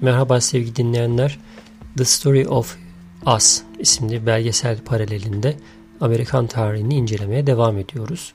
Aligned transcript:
Merhaba 0.00 0.40
sevgili 0.40 0.76
dinleyenler. 0.76 1.38
The 1.96 2.04
Story 2.04 2.48
of 2.48 2.76
Us 3.36 3.62
isimli 3.78 4.26
belgesel 4.26 4.78
paralelinde 4.78 5.56
Amerikan 6.00 6.46
tarihini 6.46 6.94
incelemeye 6.94 7.46
devam 7.46 7.78
ediyoruz. 7.78 8.32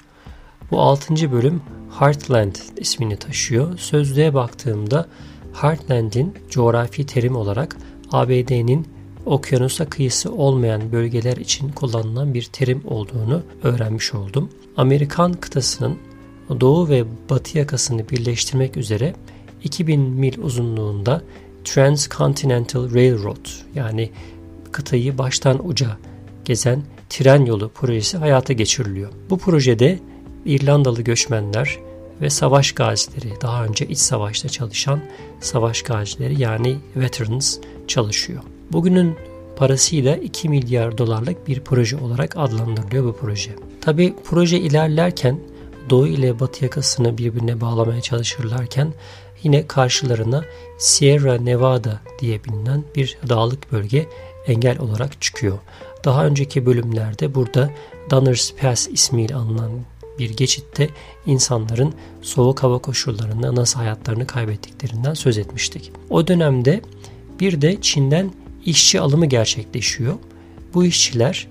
Bu 0.71 0.81
6. 0.81 1.31
bölüm 1.31 1.61
Heartland 1.99 2.55
ismini 2.77 3.17
taşıyor. 3.17 3.77
Sözlüğe 3.77 4.33
baktığımda 4.33 5.07
Heartland'in 5.53 6.33
coğrafi 6.49 7.05
terim 7.05 7.35
olarak 7.35 7.77
ABD'nin 8.11 8.87
okyanusa 9.25 9.89
kıyısı 9.89 10.33
olmayan 10.33 10.91
bölgeler 10.91 11.37
için 11.37 11.69
kullanılan 11.69 12.33
bir 12.33 12.43
terim 12.43 12.81
olduğunu 12.85 13.43
öğrenmiş 13.63 14.13
oldum. 14.13 14.49
Amerikan 14.77 15.33
kıtasının 15.33 15.97
doğu 16.61 16.89
ve 16.89 17.05
batı 17.29 17.57
yakasını 17.57 18.09
birleştirmek 18.09 18.77
üzere 18.77 19.13
2000 19.63 20.01
mil 20.01 20.41
uzunluğunda 20.41 21.21
Transcontinental 21.63 22.93
Railroad 22.93 23.47
yani 23.75 24.09
kıtayı 24.71 25.17
baştan 25.17 25.67
uca 25.67 25.97
gezen 26.45 26.83
tren 27.09 27.45
yolu 27.45 27.69
projesi 27.69 28.17
hayata 28.17 28.53
geçiriliyor. 28.53 29.09
Bu 29.29 29.37
projede 29.37 29.99
İrlandalı 30.45 31.01
göçmenler 31.01 31.79
ve 32.21 32.29
savaş 32.29 32.71
gazileri, 32.71 33.41
daha 33.41 33.65
önce 33.65 33.87
iç 33.87 33.97
savaşta 33.97 34.49
çalışan 34.49 34.99
savaş 35.39 35.81
gazileri 35.81 36.41
yani 36.41 36.77
veterans 36.95 37.57
çalışıyor. 37.87 38.43
Bugünün 38.71 39.15
parasıyla 39.55 40.15
2 40.15 40.49
milyar 40.49 40.97
dolarlık 40.97 41.47
bir 41.47 41.59
proje 41.59 41.97
olarak 41.97 42.37
adlandırılıyor 42.37 43.03
bu 43.03 43.15
proje. 43.15 43.51
Tabi 43.81 44.13
proje 44.23 44.59
ilerlerken 44.59 45.39
doğu 45.89 46.07
ile 46.07 46.39
batı 46.39 46.63
yakasını 46.63 47.17
birbirine 47.17 47.61
bağlamaya 47.61 48.01
çalışırlarken 48.01 48.93
yine 49.43 49.67
karşılarına 49.67 50.43
Sierra 50.77 51.37
Nevada 51.37 51.99
diye 52.19 52.43
bilinen 52.43 52.83
bir 52.95 53.17
dağlık 53.29 53.71
bölge 53.71 54.07
engel 54.47 54.79
olarak 54.79 55.21
çıkıyor. 55.21 55.59
Daha 56.05 56.25
önceki 56.25 56.65
bölümlerde 56.65 57.35
burada 57.35 57.69
Donner's 58.09 58.53
Pass 58.53 58.87
ismiyle 58.87 59.35
anılan 59.35 59.71
bir 60.19 60.29
geçitte 60.29 60.89
insanların 61.25 61.93
soğuk 62.21 62.63
hava 62.63 62.77
koşullarında 62.77 63.55
nasıl 63.55 63.79
hayatlarını 63.79 64.27
kaybettiklerinden 64.27 65.13
söz 65.13 65.37
etmiştik. 65.37 65.91
O 66.09 66.27
dönemde 66.27 66.81
bir 67.39 67.61
de 67.61 67.81
Çin'den 67.81 68.31
işçi 68.65 69.01
alımı 69.01 69.25
gerçekleşiyor. 69.25 70.13
Bu 70.73 70.85
işçiler 70.85 71.47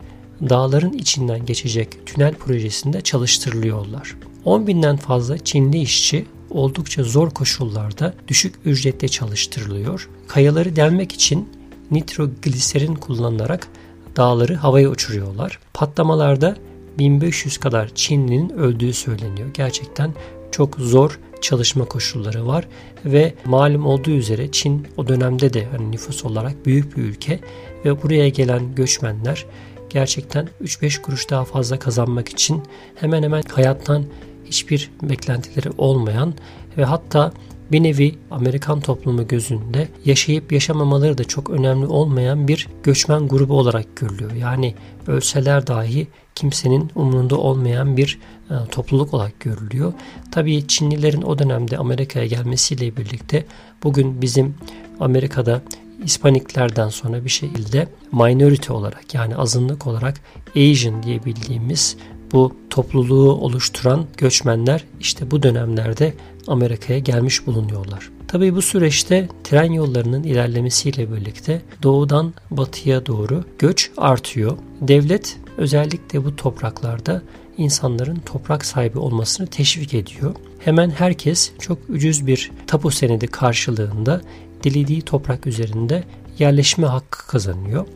dağların 0.49 0.93
içinden 0.93 1.47
geçecek 1.47 2.07
tünel 2.07 2.35
projesinde 2.35 3.01
çalıştırılıyorlar. 3.01 4.17
10 4.45 4.67
binden 4.67 4.97
fazla 4.97 5.39
Çinli 5.39 5.79
işçi 5.79 6.27
oldukça 6.53 7.03
zor 7.03 7.31
koşullarda 7.31 8.15
düşük 8.29 8.55
ücretle 8.65 9.09
çalıştırılıyor. 9.09 10.09
Kayaları 10.29 10.77
delmek 10.77 11.13
için 11.13 11.49
nitrogliserin 11.91 12.95
kullanılarak 12.95 13.69
dağları 14.17 14.55
havaya 14.55 14.89
uçuruyorlar. 14.89 15.59
Patlamalarda 15.75 16.57
1500 16.99 17.59
kadar 17.59 17.91
Çinlinin 17.95 18.51
öldüğü 18.51 18.93
söyleniyor. 18.93 19.49
Gerçekten 19.55 20.15
çok 20.51 20.77
zor 20.77 21.19
çalışma 21.41 21.85
koşulları 21.85 22.47
var 22.47 22.69
ve 23.05 23.35
malum 23.45 23.87
olduğu 23.87 24.11
üzere 24.11 24.51
Çin 24.53 24.87
o 24.97 25.09
dönemde 25.09 25.53
de 25.53 25.65
hani 25.65 25.93
nüfus 25.93 26.25
olarak 26.25 26.67
büyük 26.67 26.97
bir 26.97 27.03
ülke 27.03 27.41
ve 27.85 28.03
buraya 28.03 28.29
gelen 28.29 28.75
göçmenler 28.75 29.47
gerçekten 29.91 30.49
3-5 30.65 31.03
kuruş 31.03 31.31
daha 31.31 31.45
fazla 31.45 31.79
kazanmak 31.79 32.29
için 32.29 32.63
hemen 32.95 33.23
hemen 33.23 33.43
hayattan 33.43 34.05
hiçbir 34.53 34.91
beklentileri 35.03 35.71
olmayan 35.79 36.35
ve 36.79 36.85
hatta 36.85 37.33
bir 37.73 37.83
nevi 37.83 38.15
Amerikan 38.31 38.81
toplumu 38.81 39.29
gözünde 39.29 39.89
yaşayıp 40.05 40.53
yaşamamaları 40.53 41.19
da 41.19 41.25
çok 41.25 41.51
önemli 41.51 41.87
olmayan 41.87 42.49
bir 42.49 42.69
göçmen 42.83 43.29
grubu 43.29 43.59
olarak 43.59 43.97
görülüyor. 43.97 44.33
Yani 44.33 44.75
ölseler 45.07 45.67
dahi 45.67 46.07
kimsenin 46.35 46.91
umurunda 46.95 47.37
olmayan 47.37 47.97
bir 47.97 48.19
e, 48.51 48.55
topluluk 48.71 49.15
olarak 49.15 49.41
görülüyor. 49.41 49.93
Tabii 50.31 50.67
Çinlilerin 50.67 51.23
o 51.23 51.39
dönemde 51.39 51.79
Amerika'ya 51.79 52.27
gelmesiyle 52.27 52.97
birlikte 52.97 53.47
bugün 53.83 54.23
bizim 54.23 54.55
Amerika'da 55.01 55.63
İspaniklerden 56.05 56.89
sonra 56.89 57.25
bir 57.25 57.31
şekilde 57.31 57.89
minority 58.13 58.73
olarak 58.73 59.15
yani 59.15 59.37
azınlık 59.37 59.87
olarak 59.87 60.21
Asian 60.57 61.03
diye 61.03 61.25
bildiğimiz 61.25 61.97
bu 62.33 62.57
topluluğu 62.71 63.33
oluşturan 63.33 64.07
göçmenler 64.17 64.85
işte 65.01 65.31
bu 65.31 65.43
dönemlerde 65.43 66.15
Amerika'ya 66.47 66.99
gelmiş 66.99 67.47
bulunuyorlar. 67.47 68.11
Tabii 68.29 68.55
bu 68.55 68.63
süreçte 68.63 69.29
tren 69.45 69.73
yollarının 69.73 70.23
ilerlemesiyle 70.23 71.13
birlikte 71.13 71.63
doğudan 71.83 72.35
batıya 72.51 73.07
doğru 73.07 73.45
göç 73.59 73.91
artıyor. 73.97 74.57
Devlet 74.81 75.39
özellikle 75.57 76.25
bu 76.25 76.37
topraklarda 76.37 77.23
insanların 77.59 78.17
toprak 78.27 78.65
sahibi 78.65 78.99
olmasını 78.99 79.47
teşvik 79.47 79.95
ediyor. 79.95 80.35
Hemen 80.59 80.91
herkes 80.91 81.53
çok 81.59 81.79
ucuz 81.89 82.27
bir 82.27 82.51
tapu 82.67 82.91
senedi 82.91 83.27
karşılığında 83.27 84.21
dilediği 84.63 85.03
toprak 85.03 85.47
üzerinde 85.47 86.05
yerleşme 86.39 86.87
hakkı 86.87 87.27
kazanıyor. 87.27 87.87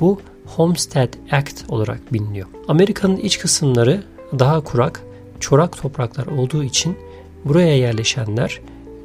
Bu 0.00 0.20
Homestead 0.46 1.14
Act 1.30 1.62
olarak 1.68 2.12
biliniyor. 2.12 2.48
Amerika'nın 2.68 3.16
iç 3.16 3.38
kısımları 3.38 4.02
daha 4.38 4.60
kurak, 4.60 5.02
çorak 5.40 5.76
topraklar 5.76 6.26
olduğu 6.26 6.64
için 6.64 6.96
buraya 7.44 7.76
yerleşenler 7.76 8.60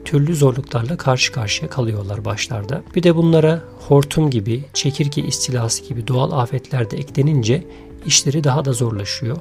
türlü 0.06 0.36
zorluklarla 0.36 0.98
karşı 0.98 1.32
karşıya 1.32 1.70
kalıyorlar 1.70 2.26
başlarda. 2.26 2.84
Bir 2.96 3.04
de 3.04 3.16
bunlara 3.16 3.62
hortum 3.88 4.30
gibi, 4.30 4.64
çekirge 4.74 5.22
istilası 5.22 5.84
gibi 5.84 6.08
doğal 6.08 6.32
afetler 6.32 6.92
de 6.92 6.98
eklenince 6.98 7.64
işleri 8.06 8.44
daha 8.44 8.66
da 8.66 8.74
zorlaşıyor. 8.74 9.38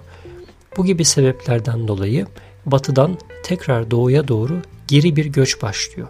Bu 0.77 0.85
gibi 0.85 1.05
sebeplerden 1.05 1.89
dolayı 1.89 2.27
batıdan 2.67 3.19
tekrar 3.43 3.91
doğuya 3.91 4.29
doğru 4.29 4.63
geri 4.89 5.17
bir 5.17 5.27
göç 5.27 5.63
başlıyor. 5.63 6.09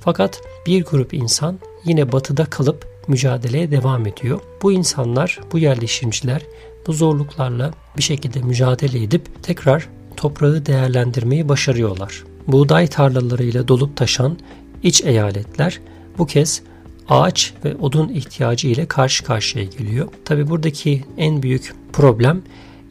Fakat 0.00 0.40
bir 0.66 0.84
grup 0.84 1.14
insan 1.14 1.58
yine 1.84 2.12
batıda 2.12 2.44
kalıp 2.44 2.95
mücadeleye 3.08 3.70
devam 3.70 4.06
ediyor. 4.06 4.40
Bu 4.62 4.72
insanlar, 4.72 5.40
bu 5.52 5.58
yerleşimciler 5.58 6.42
bu 6.86 6.92
zorluklarla 6.92 7.70
bir 7.96 8.02
şekilde 8.02 8.42
mücadele 8.42 9.02
edip 9.02 9.42
tekrar 9.42 9.88
toprağı 10.16 10.66
değerlendirmeyi 10.66 11.48
başarıyorlar. 11.48 12.24
Buğday 12.46 12.86
tarlalarıyla 12.86 13.68
dolup 13.68 13.96
taşan 13.96 14.38
iç 14.82 15.04
eyaletler 15.04 15.80
bu 16.18 16.26
kez 16.26 16.62
ağaç 17.08 17.54
ve 17.64 17.76
odun 17.76 18.08
ihtiyacı 18.08 18.68
ile 18.68 18.86
karşı 18.86 19.24
karşıya 19.24 19.64
geliyor. 19.64 20.08
Tabi 20.24 20.48
buradaki 20.48 21.04
en 21.16 21.42
büyük 21.42 21.74
problem 21.92 22.42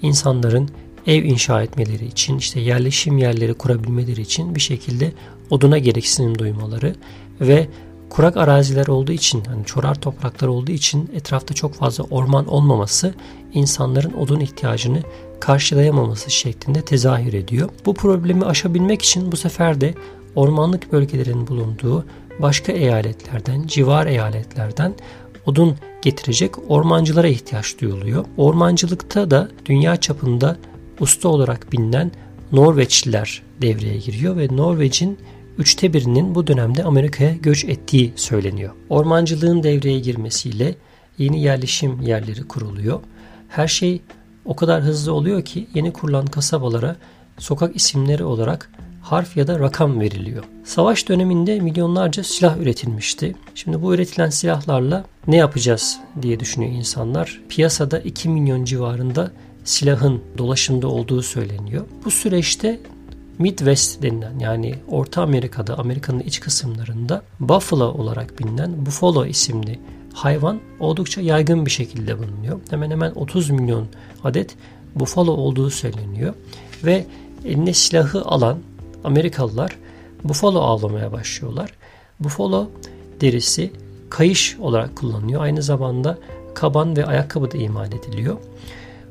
insanların 0.02 0.70
ev 1.08 1.24
inşa 1.24 1.64
etmeleri 1.64 2.06
için, 2.06 2.38
işte 2.38 2.60
yerleşim 2.60 3.18
yerleri 3.18 3.54
kurabilmeleri 3.54 4.22
için 4.22 4.56
bir 4.56 4.60
şekilde 4.60 5.12
oduna 5.50 5.78
gereksinim 5.78 6.40
duymaları 6.40 6.96
ve 7.42 7.68
kurak 8.10 8.38
araziler 8.38 8.88
olduğu 8.88 9.12
için, 9.12 9.44
hani 9.46 9.66
çorar 9.66 9.96
topraklar 9.96 10.48
olduğu 10.48 10.72
için 10.72 11.10
etrafta 11.14 11.54
çok 11.54 11.74
fazla 11.74 12.04
orman 12.04 12.48
olmaması 12.48 13.14
insanların 13.54 14.14
odun 14.14 14.40
ihtiyacını 14.40 15.00
karşılayamaması 15.40 16.32
şeklinde 16.32 16.82
tezahür 16.82 17.34
ediyor. 17.34 17.70
Bu 17.86 17.94
problemi 17.94 18.46
aşabilmek 18.46 19.02
için 19.02 19.32
bu 19.32 19.38
sefer 19.38 19.82
de 19.82 19.94
ormanlık 20.36 20.92
bölgelerin 20.92 21.48
bulunduğu 21.48 22.06
başka 22.40 22.72
eyaletlerden, 22.72 23.68
civar 23.68 24.06
eyaletlerden 24.08 24.94
odun 25.46 25.76
getirecek 26.02 26.72
ormancılara 26.72 27.28
ihtiyaç 27.28 27.80
duyuluyor. 27.82 28.26
Ormancılıkta 28.38 29.32
da 29.32 29.50
dünya 29.66 29.98
çapında 29.98 30.58
usta 31.00 31.30
olarak 31.30 31.72
bilinen 31.72 32.12
Norveçliler 32.52 33.44
devreye 33.62 33.98
giriyor 33.98 34.38
ve 34.38 34.48
Norveç'in 34.52 35.18
üçte 35.58 35.94
birinin 35.94 36.36
bu 36.36 36.48
dönemde 36.48 36.84
Amerika'ya 36.84 37.34
göç 37.34 37.66
ettiği 37.66 38.14
söyleniyor. 38.16 38.74
Ormancılığın 38.90 39.64
devreye 39.64 40.00
girmesiyle 40.00 40.76
yeni 41.18 41.42
yerleşim 41.42 42.02
yerleri 42.02 42.48
kuruluyor. 42.48 43.00
Her 43.50 43.68
şey 43.68 44.02
o 44.46 44.56
kadar 44.56 44.82
hızlı 44.82 45.14
oluyor 45.14 45.46
ki 45.46 45.68
yeni 45.74 45.94
kurulan 45.94 46.26
kasabalara 46.26 46.96
sokak 47.38 47.76
isimleri 47.76 48.24
olarak 48.24 48.72
harf 49.02 49.38
ya 49.38 49.48
da 49.48 49.60
rakam 49.60 50.00
veriliyor. 50.00 50.44
Savaş 50.64 51.10
döneminde 51.10 51.60
milyonlarca 51.60 52.24
silah 52.24 52.58
üretilmişti. 52.58 53.36
Şimdi 53.56 53.82
bu 53.82 53.94
üretilen 53.94 54.30
silahlarla 54.30 55.06
ne 55.28 55.36
yapacağız 55.36 56.00
diye 56.22 56.40
düşünüyor 56.40 56.72
insanlar. 56.72 57.42
Piyasada 57.50 58.00
2 58.00 58.30
milyon 58.30 58.66
civarında 58.66 59.32
silahın 59.64 60.22
dolaşımda 60.38 60.88
olduğu 60.88 61.22
söyleniyor. 61.22 61.86
Bu 62.06 62.12
süreçte 62.12 62.80
Midwest 63.40 64.02
denilen 64.02 64.40
yani 64.40 64.76
Orta 64.88 65.22
Amerika'da 65.22 65.78
Amerika'nın 65.78 66.20
iç 66.20 66.40
kısımlarında 66.40 67.22
buffalo 67.40 67.86
olarak 67.86 68.40
bilinen 68.40 68.86
buffalo 68.86 69.26
isimli 69.26 69.80
hayvan 70.14 70.60
oldukça 70.80 71.22
yaygın 71.22 71.66
bir 71.66 71.72
şekilde 71.72 72.20
bulunuyor. 72.20 72.60
Hemen 72.70 72.92
hemen 72.92 73.12
30 73.12 73.50
milyon 73.50 73.88
adet 74.24 74.56
buffalo 74.96 75.32
olduğu 75.32 75.70
söyleniyor 75.70 76.34
ve 76.84 77.06
eline 77.46 77.74
silahı 77.74 78.22
alan 78.22 78.58
Amerikalılar 79.04 79.78
buffalo 80.24 80.60
avlamaya 80.60 81.12
başlıyorlar. 81.12 81.72
Buffalo 82.20 82.70
derisi 83.22 83.72
kayış 84.10 84.58
olarak 84.60 84.96
kullanılıyor. 84.96 85.42
Aynı 85.42 85.62
zamanda 85.62 86.18
kaban 86.54 86.98
ve 86.98 87.06
ayakkabı 87.06 87.52
da 87.52 87.58
imal 87.58 87.94
ediliyor. 87.94 88.38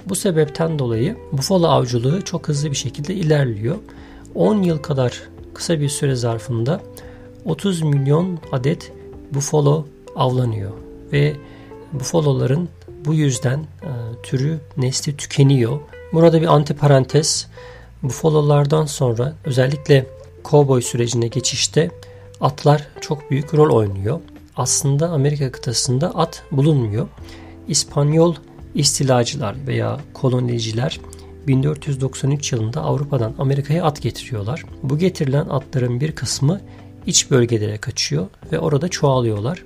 Bu 0.09 0.15
sebepten 0.15 0.79
dolayı 0.79 1.17
bufalo 1.32 1.67
avcılığı 1.67 2.23
çok 2.23 2.49
hızlı 2.49 2.71
bir 2.71 2.76
şekilde 2.76 3.15
ilerliyor. 3.15 3.76
10 4.34 4.62
yıl 4.62 4.78
kadar 4.78 5.22
kısa 5.54 5.81
bir 5.81 5.88
süre 5.88 6.14
zarfında 6.14 6.81
30 7.44 7.82
milyon 7.82 8.38
adet 8.52 8.92
bufalo 9.34 9.86
avlanıyor 10.16 10.72
ve 11.12 11.36
bufaloların 11.92 12.69
bu 13.04 13.14
yüzden 13.14 13.58
e, 13.58 13.90
türü 14.22 14.58
nesli 14.76 15.16
tükeniyor. 15.16 15.81
Burada 16.12 16.40
bir 16.40 16.46
antiparantez. 16.46 17.46
Bufalolardan 18.02 18.86
sonra 18.86 19.34
özellikle 19.44 20.06
kovboy 20.42 20.82
sürecine 20.82 21.28
geçişte 21.28 21.90
atlar 22.40 22.88
çok 23.00 23.30
büyük 23.30 23.54
rol 23.54 23.76
oynuyor. 23.76 24.20
Aslında 24.56 25.08
Amerika 25.08 25.52
kıtasında 25.52 26.10
at 26.14 26.42
bulunmuyor. 26.50 27.08
İspanyol 27.69 28.34
istilacılar 28.75 29.56
veya 29.66 30.00
koloniciler 30.14 31.00
1493 31.46 32.52
yılında 32.52 32.81
Avrupa'dan 32.81 33.35
Amerika'ya 33.38 33.85
at 33.85 34.02
getiriyorlar. 34.02 34.64
Bu 34.82 34.99
getirilen 34.99 35.46
atların 35.46 36.00
bir 36.00 36.12
kısmı 36.12 36.61
iç 37.06 37.31
bölgelere 37.31 37.79
kaçıyor 37.79 38.26
ve 38.52 38.58
orada 38.58 38.88
çoğalıyorlar. 38.88 39.64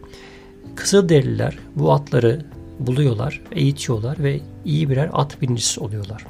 Kızılderililer 0.75 1.59
bu 1.77 1.93
atları 1.93 2.45
buluyorlar, 2.79 3.43
eğitiyorlar 3.53 4.19
ve 4.19 4.41
iyi 4.65 4.91
birer 4.91 5.11
at 5.13 5.43
binicisi 5.43 5.81
oluyorlar. 5.81 6.27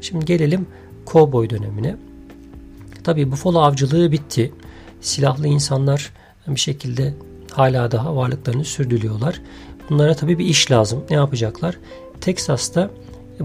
Şimdi 0.00 0.24
gelelim 0.24 0.66
kovboy 1.06 1.50
dönemine. 1.50 1.96
Tabi 3.04 3.32
bufalo 3.32 3.58
avcılığı 3.58 4.12
bitti. 4.12 4.52
Silahlı 5.00 5.46
insanlar 5.46 6.12
bir 6.48 6.60
şekilde 6.60 7.14
hala 7.50 7.90
daha 7.90 8.16
varlıklarını 8.16 8.64
sürdürüyorlar. 8.64 9.40
Bunlara 9.90 10.14
tabi 10.14 10.38
bir 10.38 10.44
iş 10.44 10.70
lazım. 10.70 11.04
Ne 11.10 11.16
yapacaklar? 11.16 11.78
Teksas'ta 12.20 12.90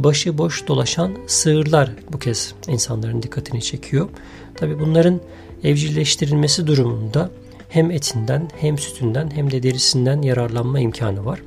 başı 0.03 0.37
boş 0.37 0.67
dolaşan 0.67 1.11
sığırlar 1.27 1.91
bu 2.11 2.19
kez 2.19 2.53
insanların 2.67 3.23
dikkatini 3.23 3.61
çekiyor. 3.61 4.09
Tabi 4.55 4.79
bunların 4.79 5.21
evcilleştirilmesi 5.63 6.67
durumunda 6.67 7.31
hem 7.69 7.91
etinden 7.91 8.49
hem 8.59 8.77
sütünden 8.77 9.31
hem 9.35 9.51
de 9.51 9.63
derisinden 9.63 10.21
yararlanma 10.21 10.79
imkanı 10.79 11.25
var. 11.25 11.41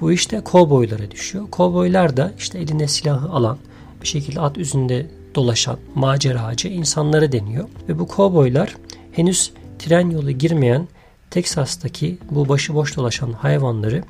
Bu 0.00 0.12
işte 0.12 0.40
kovboylara 0.40 1.10
düşüyor. 1.10 1.50
Kovboylar 1.50 2.16
da 2.16 2.32
işte 2.38 2.58
eline 2.58 2.88
silahı 2.88 3.28
alan, 3.28 3.58
bir 4.02 4.06
şekilde 4.06 4.40
at 4.40 4.58
üzerinde 4.58 5.06
dolaşan 5.34 5.78
maceracı 5.94 6.68
insanlara 6.68 7.32
deniyor. 7.32 7.68
Ve 7.88 7.98
bu 7.98 8.06
kovboylar 8.06 8.76
henüz 9.12 9.52
tren 9.78 10.10
yolu 10.10 10.30
girmeyen 10.30 10.88
Teksas'taki 11.30 12.18
bu 12.30 12.48
başıboş 12.48 12.96
dolaşan 12.96 13.32
hayvanları 13.32 14.02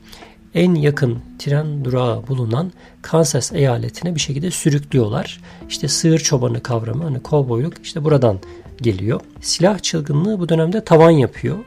en 0.54 0.74
yakın 0.74 1.18
tren 1.38 1.84
durağı 1.84 2.26
bulunan 2.26 2.72
Kansas 3.02 3.52
eyaletine 3.52 4.14
bir 4.14 4.20
şekilde 4.20 4.50
sürüklüyorlar. 4.50 5.40
İşte 5.68 5.88
sığır 5.88 6.18
çobanı 6.18 6.62
kavramı 6.62 7.04
hani 7.04 7.22
kovboyluk 7.22 7.74
işte 7.82 8.04
buradan 8.04 8.38
geliyor. 8.82 9.20
Silah 9.40 9.78
çılgınlığı 9.78 10.40
bu 10.40 10.48
dönemde 10.48 10.84
tavan 10.84 11.10
yapıyor. 11.10 11.58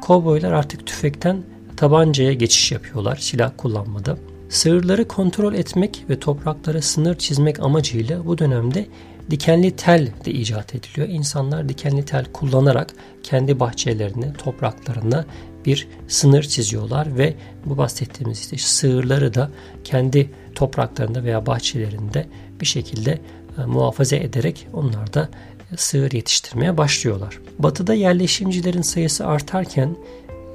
Kovboylar 0.00 0.52
artık 0.52 0.86
tüfekten 0.86 1.42
tabancaya 1.76 2.32
geçiş 2.32 2.72
yapıyorlar 2.72 3.16
silah 3.16 3.52
kullanmada. 3.56 4.16
Sığırları 4.48 5.08
kontrol 5.08 5.54
etmek 5.54 6.04
ve 6.10 6.18
topraklara 6.18 6.82
sınır 6.82 7.18
çizmek 7.18 7.60
amacıyla 7.60 8.26
bu 8.26 8.38
dönemde 8.38 8.86
dikenli 9.30 9.70
tel 9.70 10.08
de 10.24 10.30
icat 10.30 10.74
ediliyor. 10.74 11.08
İnsanlar 11.08 11.68
dikenli 11.68 12.04
tel 12.04 12.24
kullanarak 12.32 12.94
kendi 13.22 13.60
bahçelerine, 13.60 14.32
topraklarına 14.32 15.24
bir 15.66 15.88
sınır 16.08 16.42
çiziyorlar 16.42 17.18
ve 17.18 17.34
bu 17.66 17.78
bahsettiğimiz 17.78 18.38
işte 18.38 18.58
sığırları 18.58 19.34
da 19.34 19.50
kendi 19.84 20.30
topraklarında 20.54 21.24
veya 21.24 21.46
bahçelerinde 21.46 22.26
bir 22.60 22.66
şekilde 22.66 23.18
e, 23.58 23.64
muhafaza 23.66 24.16
ederek 24.16 24.66
onlar 24.72 25.14
da 25.14 25.28
sığır 25.76 26.12
yetiştirmeye 26.12 26.76
başlıyorlar. 26.76 27.38
Batıda 27.58 27.94
yerleşimcilerin 27.94 28.82
sayısı 28.82 29.26
artarken 29.26 29.96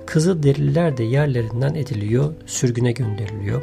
Kızılderililer 0.06 0.98
de 0.98 1.04
yerlerinden 1.04 1.76
ediliyor, 1.76 2.34
sürgüne 2.46 2.92
gönderiliyor. 2.92 3.62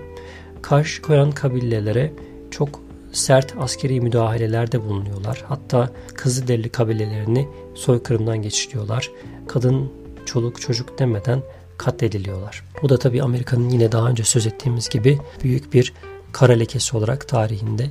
Karşı 0.63 1.03
koyan 1.03 1.31
kabilelere 1.31 2.13
çok 2.51 2.81
sert 3.13 3.55
askeri 3.59 4.01
müdahalelerde 4.01 4.83
bulunuyorlar. 4.83 5.45
Hatta 5.49 5.91
Kızılderili 6.15 6.69
kabilelerini 6.69 7.49
soykırımdan 7.75 8.43
geçiriyorlar. 8.43 9.11
Kadın, 9.49 9.93
çoluk, 10.33 10.61
çocuk 10.61 10.99
demeden 10.99 11.43
katlediliyorlar. 11.79 12.65
Bu 12.83 12.89
da 12.89 12.99
tabii 12.99 13.23
Amerika'nın 13.23 13.69
yine 13.69 13.93
daha 13.93 14.09
önce 14.09 14.25
söz 14.25 14.47
ettiğimiz 14.47 14.89
gibi 14.89 15.19
büyük 15.45 15.73
bir 15.73 15.93
kara 16.33 16.53
lekesi 16.53 16.97
olarak 16.97 17.29
tarihinde 17.29 17.91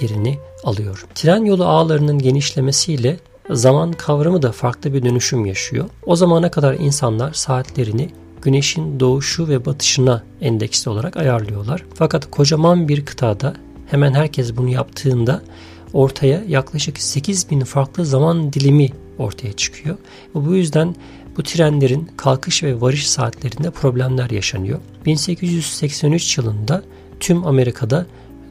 yerini 0.00 0.38
alıyor. 0.64 1.06
Tren 1.14 1.44
yolu 1.44 1.64
ağlarının 1.64 2.18
genişlemesiyle 2.18 3.16
zaman 3.50 3.92
kavramı 3.92 4.42
da 4.42 4.52
farklı 4.52 4.94
bir 4.94 5.02
dönüşüm 5.02 5.46
yaşıyor. 5.46 5.88
O 6.06 6.16
zamana 6.16 6.50
kadar 6.50 6.74
insanlar 6.74 7.32
saatlerini 7.32 8.10
güneşin 8.42 9.00
doğuşu 9.00 9.48
ve 9.48 9.64
batışına 9.64 10.22
endeksli 10.40 10.90
olarak 10.90 11.16
ayarlıyorlar. 11.16 11.84
Fakat 11.94 12.30
kocaman 12.30 12.88
bir 12.88 13.04
kıtada 13.04 13.54
hemen 13.90 14.12
herkes 14.12 14.56
bunu 14.56 14.68
yaptığında 14.68 15.42
ortaya 15.92 16.42
yaklaşık 16.48 16.98
8 16.98 17.50
bin 17.50 17.60
farklı 17.60 18.06
zaman 18.06 18.52
dilimi 18.52 18.88
ortaya 19.18 19.52
çıkıyor. 19.52 19.96
Bu 20.34 20.54
yüzden 20.54 20.94
bu 21.38 21.42
trenlerin 21.42 22.08
kalkış 22.16 22.62
ve 22.62 22.80
varış 22.80 23.10
saatlerinde 23.10 23.70
problemler 23.70 24.30
yaşanıyor. 24.30 24.78
1883 25.06 26.38
yılında 26.38 26.82
tüm 27.20 27.46
Amerika'da 27.46 28.06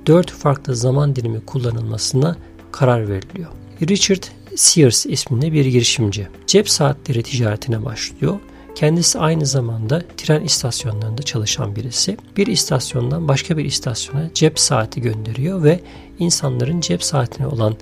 4 0.06 0.32
farklı 0.32 0.76
zaman 0.76 1.16
dilimi 1.16 1.46
kullanılmasına 1.46 2.36
karar 2.72 3.10
veriliyor. 3.10 3.52
Richard 3.82 4.24
Sears 4.56 5.06
isminde 5.06 5.54
bir 5.54 5.66
girişimci. 5.66 6.28
Cep 6.48 6.70
saatleri 6.70 7.24
ticaretine 7.24 7.86
başlıyor. 7.86 8.40
Kendisi 8.76 9.20
aynı 9.20 9.46
zamanda 9.46 10.04
tren 10.18 10.42
istasyonlarında 10.42 11.22
çalışan 11.24 11.76
birisi. 11.76 12.18
Bir 12.38 12.48
istasyondan 12.48 13.28
başka 13.28 13.58
bir 13.58 13.66
istasyona 13.66 14.30
cep 14.34 14.60
saati 14.60 15.02
gönderiyor 15.02 15.64
ve 15.64 15.80
insanların 16.20 16.82
cep 16.82 17.04
saatine 17.04 17.48
olan 17.48 17.76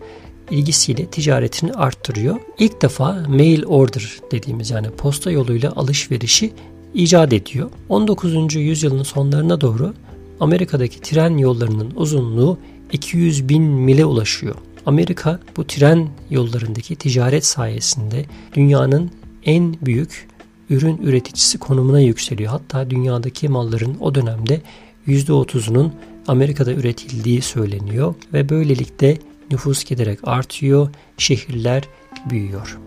ilgisiyle 0.51 1.05
ticaretini 1.05 1.73
arttırıyor. 1.73 2.35
İlk 2.59 2.81
defa 2.81 3.23
mail 3.27 3.65
order 3.65 4.19
dediğimiz 4.31 4.69
yani 4.69 4.89
posta 4.89 5.31
yoluyla 5.31 5.73
alışverişi 5.75 6.53
icat 6.93 7.33
ediyor. 7.33 7.69
19. 7.89 8.55
yüzyılın 8.55 9.03
sonlarına 9.03 9.61
doğru 9.61 9.93
Amerika'daki 10.39 11.01
tren 11.01 11.37
yollarının 11.37 11.91
uzunluğu 11.95 12.57
200 12.91 13.49
bin 13.49 13.63
mile 13.63 14.05
ulaşıyor. 14.05 14.55
Amerika 14.85 15.39
bu 15.57 15.67
tren 15.67 16.07
yollarındaki 16.29 16.95
ticaret 16.95 17.45
sayesinde 17.45 18.25
dünyanın 18.53 19.11
en 19.45 19.75
büyük 19.81 20.27
ürün 20.69 20.97
üreticisi 20.97 21.57
konumuna 21.57 21.99
yükseliyor. 21.99 22.51
Hatta 22.51 22.89
dünyadaki 22.89 23.49
malların 23.49 23.97
o 23.99 24.15
dönemde 24.15 24.61
%30'unun 25.07 25.91
Amerika'da 26.27 26.71
üretildiği 26.73 27.41
söyleniyor 27.41 28.15
ve 28.33 28.49
böylelikle 28.49 29.17
nüfus 29.51 29.83
giderek 29.83 30.19
artıyor, 30.23 30.89
şehirler 31.17 31.83
büyüyor. 32.29 32.79